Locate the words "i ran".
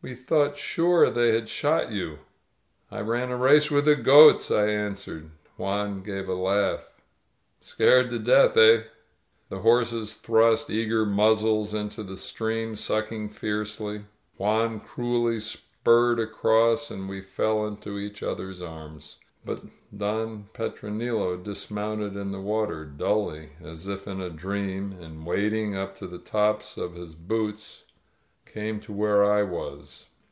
2.88-3.32